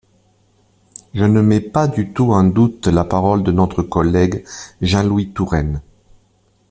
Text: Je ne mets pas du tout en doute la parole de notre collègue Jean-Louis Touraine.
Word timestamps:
Je 1.13 1.23
ne 1.25 1.41
mets 1.41 1.61
pas 1.61 1.87
du 1.87 2.11
tout 2.11 2.31
en 2.31 2.43
doute 2.43 2.87
la 2.87 3.05
parole 3.05 3.43
de 3.43 3.51
notre 3.51 3.83
collègue 3.83 4.43
Jean-Louis 4.81 5.29
Touraine. 5.29 5.79